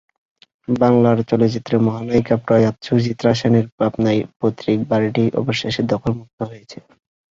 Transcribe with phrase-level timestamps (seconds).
[0.75, 6.77] বাংলা চলচ্চিত্রের মহানায়িকা প্রয়াত সুচিত্রা সেনের পাবনার পৈতৃক বাড়িটি অবশেষে দখলমুক্ত হয়েছে।